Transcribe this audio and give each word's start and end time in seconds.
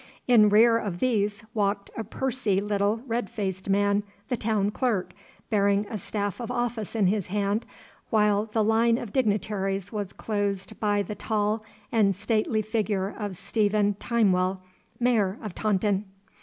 In 0.27 0.49
rear 0.49 0.79
of 0.79 0.97
these 0.97 1.43
walked 1.53 1.91
a 1.95 2.03
pursy 2.03 2.59
little 2.59 3.03
red 3.05 3.29
faced 3.29 3.69
man, 3.69 4.01
the 4.29 4.35
town 4.35 4.71
clerk, 4.71 5.13
bearing 5.51 5.85
a 5.91 5.99
staff 5.99 6.39
of 6.41 6.49
office 6.49 6.95
in 6.95 7.05
his 7.05 7.27
hand, 7.27 7.67
while 8.09 8.45
the 8.47 8.63
line 8.63 8.97
of 8.97 9.13
dignitaries 9.13 9.91
was 9.91 10.11
closed 10.11 10.79
by 10.79 11.03
the 11.03 11.13
tall 11.13 11.63
and 11.91 12.15
stately 12.15 12.63
figure 12.63 13.13
of 13.15 13.37
Stephen 13.37 13.93
Timewell, 13.99 14.63
Mayor 14.99 15.37
of 15.39 15.53
Taunton. 15.53 16.05